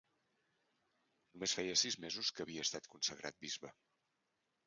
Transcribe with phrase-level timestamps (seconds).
[1.33, 3.73] Només feia sis mesos que havia estat consagrat bisbe.